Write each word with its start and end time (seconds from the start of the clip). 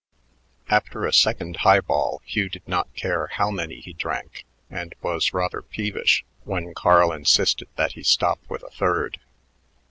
After 0.67 1.05
a 1.05 1.13
second 1.13 1.57
high 1.57 1.79
ball 1.79 2.23
Hugh 2.25 2.49
did 2.49 2.67
not 2.67 2.91
care 2.95 3.27
how 3.27 3.51
many 3.51 3.81
he 3.81 3.93
drank 3.93 4.45
and 4.67 4.95
was 5.03 5.31
rather 5.31 5.61
peevish 5.61 6.25
when 6.43 6.73
Carl 6.73 7.11
insisted 7.11 7.67
that 7.75 7.91
he 7.91 8.01
stop 8.01 8.39
with 8.49 8.63
a 8.63 8.71
third. 8.71 9.19